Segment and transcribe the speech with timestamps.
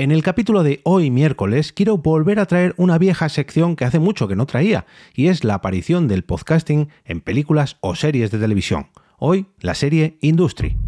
[0.00, 3.98] En el capítulo de hoy miércoles quiero volver a traer una vieja sección que hace
[3.98, 8.38] mucho que no traía, y es la aparición del podcasting en películas o series de
[8.38, 8.88] televisión.
[9.18, 10.78] Hoy, la serie Industry.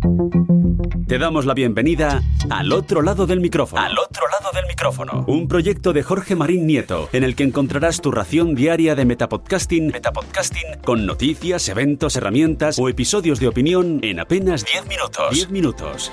[1.07, 3.83] Te damos la bienvenida al otro lado del micrófono.
[3.83, 5.27] Al otro lado del micrófono.
[5.29, 9.89] Un proyecto de Jorge Marín Nieto, en el que encontrarás tu ración diaria de metapodcasting,
[9.89, 15.35] metapodcasting con noticias, eventos, herramientas o episodios de opinión en apenas 10 minutos.
[15.35, 16.11] 10 minutos.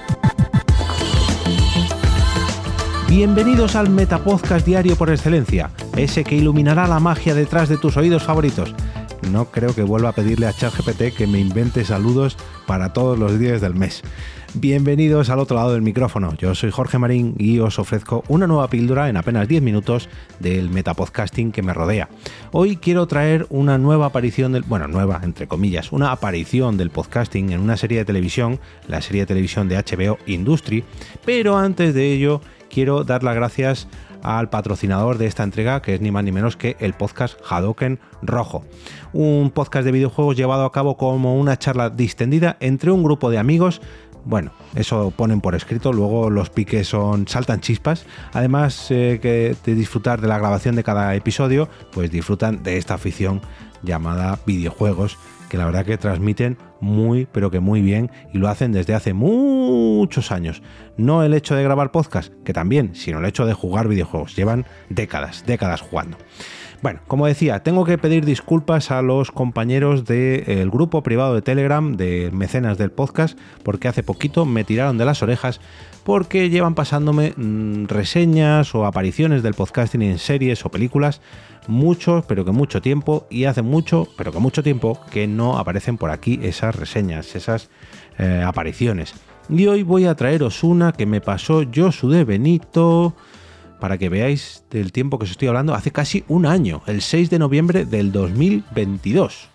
[3.10, 8.22] Bienvenidos al Metapodcast diario por excelencia, ese que iluminará la magia detrás de tus oídos
[8.22, 8.76] favoritos.
[9.32, 12.38] No creo que vuelva a pedirle a ChatGPT que me invente saludos
[12.68, 14.04] para todos los días del mes.
[14.54, 16.36] Bienvenidos al otro lado del micrófono.
[16.38, 20.08] Yo soy Jorge Marín y os ofrezco una nueva píldora en apenas 10 minutos
[20.40, 22.10] del metapodcasting que me rodea.
[22.52, 27.52] Hoy quiero traer una nueva aparición del, bueno, nueva entre comillas, una aparición del podcasting
[27.52, 30.84] en una serie de televisión, la serie de televisión de HBO Industry,
[31.26, 33.88] pero antes de ello quiero dar las gracias
[34.24, 38.00] al patrocinador de esta entrega, que es ni más ni menos que el podcast Hadoken
[38.22, 38.64] Rojo.
[39.14, 43.38] Un podcast de videojuegos llevado a cabo como una charla distendida entre un grupo de
[43.38, 43.82] amigos.
[44.26, 48.06] Bueno, eso ponen por escrito, luego los piques son saltan chispas.
[48.34, 52.96] Además eh, que de disfrutar de la grabación de cada episodio, pues disfrutan de esta
[52.96, 53.42] afición
[53.82, 55.18] llamada videojuegos
[55.50, 59.14] que la verdad que transmiten muy, pero que muy bien y lo hacen desde hace
[59.14, 60.62] muchos años.
[60.96, 64.36] No el hecho de grabar podcast, que también, sino el hecho de jugar videojuegos.
[64.36, 66.18] Llevan décadas, décadas jugando.
[66.82, 71.98] Bueno, como decía, tengo que pedir disculpas a los compañeros del grupo privado de Telegram
[71.98, 75.60] de mecenas del podcast, porque hace poquito me tiraron de las orejas
[76.06, 81.20] porque llevan pasándome mm, reseñas o apariciones del podcasting en series o películas
[81.68, 85.98] mucho, pero que mucho tiempo, y hace mucho, pero que mucho tiempo, que no aparecen
[85.98, 87.70] por aquí esas reseñas, esas
[88.18, 89.14] eh, apariciones.
[89.50, 93.16] Y hoy voy a traeros una que me pasó Josu de Benito,
[93.80, 97.30] para que veáis del tiempo que os estoy hablando, hace casi un año, el 6
[97.30, 99.50] de noviembre del 2022.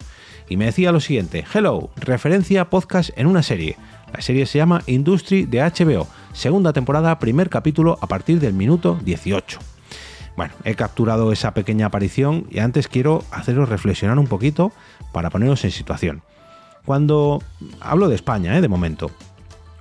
[0.49, 3.77] Y me decía lo siguiente, hello, referencia podcast en una serie.
[4.13, 8.99] La serie se llama Industry de HBO, segunda temporada, primer capítulo a partir del minuto
[9.05, 9.59] 18.
[10.37, 14.73] Bueno, he capturado esa pequeña aparición y antes quiero haceros reflexionar un poquito
[15.13, 16.23] para poneros en situación.
[16.85, 17.43] Cuando
[17.81, 18.61] hablo de España, ¿eh?
[18.61, 19.11] de momento,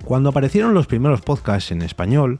[0.04, 2.38] cuando aparecieron los primeros podcasts en español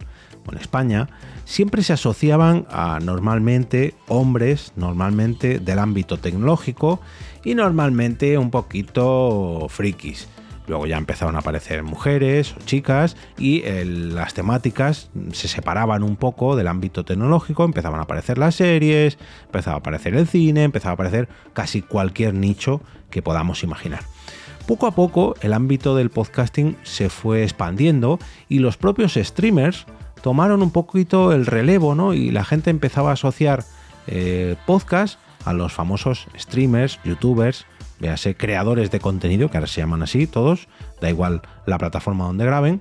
[0.53, 1.09] en España,
[1.45, 7.01] siempre se asociaban a normalmente hombres, normalmente del ámbito tecnológico
[7.45, 10.29] y normalmente un poquito frikis.
[10.67, 16.57] Luego ya empezaron a aparecer mujeres o chicas y las temáticas se separaban un poco
[16.57, 20.95] del ámbito tecnológico, empezaban a aparecer las series, empezaba a aparecer el cine, empezaba a
[20.95, 22.81] aparecer casi cualquier nicho
[23.11, 24.01] que podamos imaginar.
[24.67, 28.19] Poco a poco el ámbito del podcasting se fue expandiendo
[28.49, 29.85] y los propios streamers
[30.25, 32.15] tomaron un poquito el relevo, ¿no?
[32.15, 33.63] Y la gente empezaba a asociar
[34.07, 37.67] eh, podcast a los famosos streamers, youtubers,
[38.01, 40.67] véase creadores de contenido, que ahora se llaman así todos,
[41.03, 42.81] da igual la plataforma donde graben,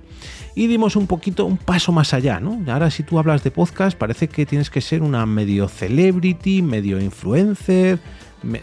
[0.54, 2.58] y dimos un poquito, un paso más allá, ¿no?
[2.72, 6.98] Ahora si tú hablas de podcast parece que tienes que ser una medio celebrity, medio
[6.98, 7.98] influencer,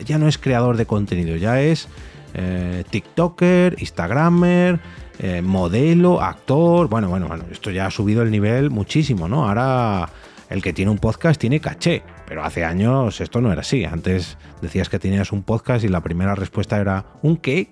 [0.06, 1.88] ya no es creador de contenido, ya es
[2.34, 4.80] eh, TikToker, Instagramer,
[5.20, 9.48] eh, modelo, actor, bueno, bueno, bueno, esto ya ha subido el nivel muchísimo, ¿no?
[9.48, 10.10] Ahora
[10.50, 13.86] el que tiene un podcast tiene caché, pero hace años esto no era así.
[13.86, 17.72] Antes decías que tenías un podcast y la primera respuesta era ¿un qué?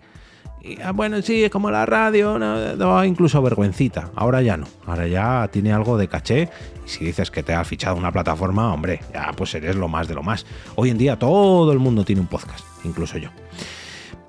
[0.61, 4.11] Y, ah, bueno, sí, es como la radio, no, incluso vergüencita.
[4.15, 6.49] Ahora ya no, ahora ya tiene algo de caché.
[6.85, 10.07] Y si dices que te has fichado una plataforma, hombre, ya pues eres lo más
[10.07, 10.45] de lo más.
[10.75, 13.29] Hoy en día todo el mundo tiene un podcast, incluso yo.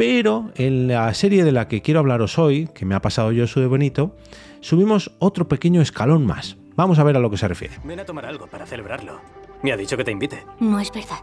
[0.00, 3.46] Pero en la serie de la que quiero hablaros hoy, que me ha pasado yo
[3.46, 4.16] su de bonito,
[4.60, 6.56] subimos otro pequeño escalón más.
[6.74, 7.74] Vamos a ver a lo que se refiere.
[7.84, 9.20] Ven a tomar algo para celebrarlo.
[9.62, 10.46] Me ha dicho que te invite.
[10.58, 11.18] No es verdad.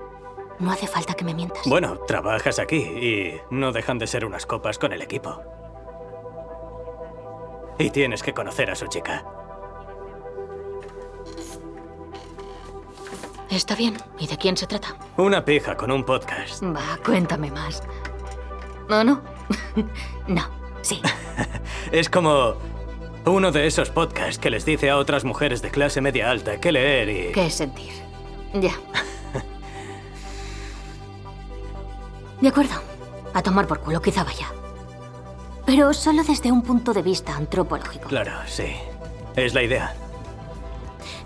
[0.59, 1.63] No hace falta que me mientas.
[1.65, 5.41] Bueno, trabajas aquí y no dejan de ser unas copas con el equipo.
[7.79, 9.25] Y tienes que conocer a su chica.
[13.49, 13.97] Está bien.
[14.19, 14.89] ¿Y de quién se trata?
[15.17, 16.61] Una pija con un podcast.
[16.63, 17.81] Va, cuéntame más.
[18.89, 19.21] ¿No, no?
[20.27, 20.43] no,
[20.81, 21.01] sí.
[21.91, 22.55] es como
[23.25, 26.71] uno de esos podcasts que les dice a otras mujeres de clase media alta qué
[26.71, 27.31] leer y...
[27.33, 27.91] ¿Qué sentir?
[28.53, 28.73] Ya.
[32.41, 32.75] De acuerdo.
[33.33, 34.47] A tomar por culo, quizá vaya.
[35.65, 38.07] Pero solo desde un punto de vista antropológico.
[38.07, 38.75] Claro, sí.
[39.35, 39.93] Es la idea.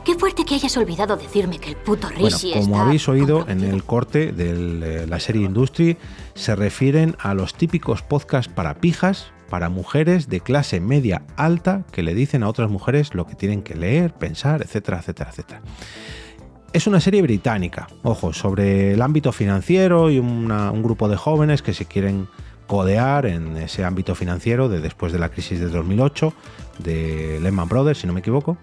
[0.03, 3.63] Qué fuerte que hayas olvidado decirme que el puto Rishi bueno, como habéis oído en
[3.63, 5.97] el corte de la serie Industry,
[6.33, 12.01] se refieren a los típicos podcasts para pijas, para mujeres de clase media alta que
[12.01, 15.61] le dicen a otras mujeres lo que tienen que leer, pensar, etcétera, etcétera, etcétera.
[16.73, 21.73] Es una serie británica, ojo, sobre el ámbito financiero y un grupo de jóvenes que
[21.75, 22.27] se quieren
[22.65, 26.33] codear en ese ámbito financiero de después de la crisis de 2008
[26.79, 28.57] de Lehman Brothers, si no me equivoco.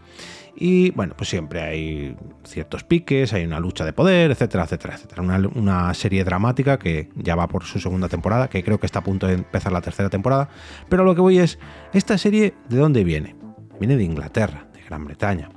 [0.60, 5.22] Y bueno, pues siempre hay ciertos piques, hay una lucha de poder, etcétera, etcétera, etcétera.
[5.54, 9.04] Una, serie dramática que ya va por su segunda temporada, que creo que está a
[9.04, 10.48] punto de empezar la tercera temporada.
[10.88, 11.60] Pero lo que voy es,
[11.92, 13.36] ¿esta serie de dónde viene?
[13.78, 15.48] Viene de Inglaterra, de Gran Bretaña.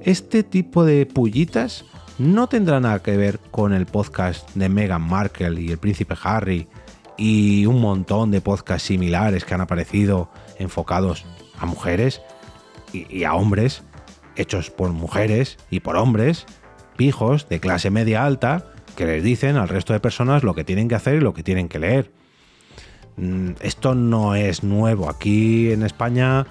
[0.00, 1.84] Este tipo de pullitas
[2.18, 6.68] no tendrá nada que ver con el podcast de Meghan Markle y el príncipe Harry
[7.18, 11.24] y un montón de podcasts similares que han aparecido enfocados
[11.58, 12.22] a mujeres
[12.92, 13.82] y a hombres
[14.36, 16.46] hechos por mujeres y por hombres,
[16.96, 18.66] pijos de clase media alta,
[18.96, 21.42] que les dicen al resto de personas lo que tienen que hacer y lo que
[21.42, 22.12] tienen que leer.
[23.16, 25.08] Mm, esto no es nuevo.
[25.08, 26.46] Aquí en España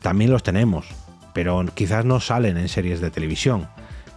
[0.00, 0.86] también los tenemos,
[1.34, 3.68] pero quizás no salen en series de televisión.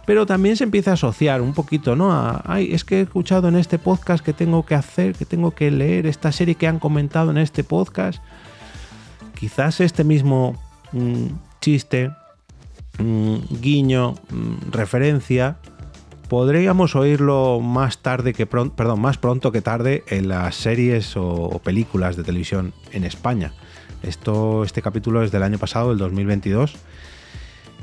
[0.06, 2.12] Pero también se empieza a asociar un poquito, ¿no?
[2.12, 5.52] A, ay, es que he escuchado en este podcast que tengo que hacer, que tengo
[5.52, 8.22] que leer esta serie que han comentado en este podcast.
[9.34, 10.60] Quizás este mismo
[10.92, 11.26] mm,
[11.60, 12.10] chiste
[12.98, 15.56] guiño, mm, referencia,
[16.28, 21.60] podríamos oírlo más tarde que pronto, perdón, más pronto que tarde en las series o,
[21.62, 23.52] películas de televisión en España.
[24.02, 26.76] Esto, este capítulo es del año pasado, del 2022,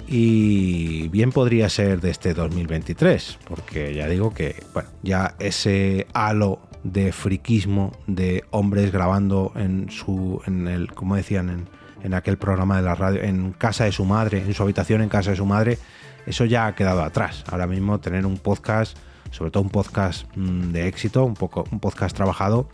[0.08, 6.60] y bien podría ser de este 2023, porque ya digo que, bueno, ya ese halo
[6.84, 12.78] de friquismo de hombres grabando en su, en el, como decían, en, en aquel programa
[12.78, 15.46] de la radio, en casa de su madre, en su habitación en casa de su
[15.46, 15.78] madre,
[16.26, 17.44] eso ya ha quedado atrás.
[17.50, 18.98] Ahora mismo tener un podcast,
[19.32, 22.70] sobre todo un podcast mm, de éxito, un, poco, un podcast trabajado,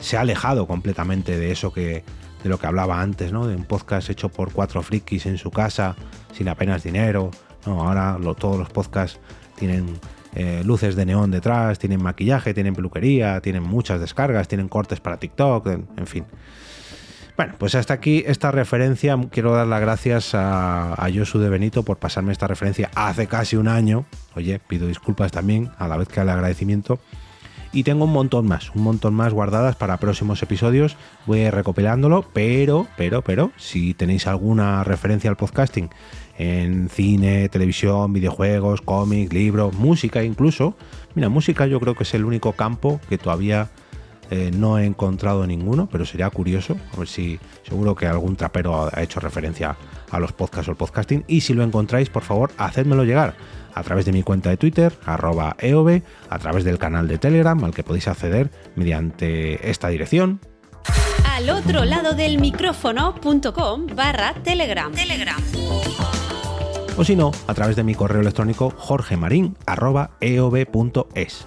[0.00, 2.04] se ha alejado completamente de eso que
[2.42, 3.46] de lo que hablaba antes, ¿no?
[3.46, 5.96] De un podcast hecho por cuatro frikis en su casa,
[6.32, 7.30] sin apenas dinero.
[7.66, 9.18] No, ahora todos los podcasts
[9.56, 9.98] tienen
[10.34, 15.16] eh, luces de neón detrás, tienen maquillaje, tienen peluquería, tienen muchas descargas, tienen cortes para
[15.16, 16.24] TikTok, en fin.
[17.38, 19.16] Bueno, pues hasta aquí esta referencia.
[19.30, 23.54] Quiero dar las gracias a, a Josu de Benito por pasarme esta referencia hace casi
[23.54, 24.06] un año.
[24.34, 26.98] Oye, pido disculpas también, a la vez que el agradecimiento.
[27.72, 30.96] Y tengo un montón más, un montón más guardadas para próximos episodios.
[31.26, 35.90] Voy recopilándolo, pero, pero, pero, si tenéis alguna referencia al podcasting
[36.38, 40.76] en cine, televisión, videojuegos, cómics, libros, música incluso.
[41.14, 43.70] Mira, música yo creo que es el único campo que todavía
[44.30, 46.76] eh, no he encontrado ninguno, pero sería curioso.
[46.94, 49.76] A ver si seguro que algún trapero ha hecho referencia
[50.10, 51.24] a los podcasts o el podcasting.
[51.26, 53.34] Y si lo encontráis, por favor, hacedmelo llegar
[53.74, 57.62] a través de mi cuenta de Twitter, arroba EOB, a través del canal de Telegram
[57.64, 60.40] al que podéis acceder mediante esta dirección.
[61.24, 64.92] Al otro lado del micrófono.com barra Telegram.
[64.92, 65.40] Telegram.
[66.96, 71.46] O si no, a través de mi correo electrónico jorgemarin arroba eob.es.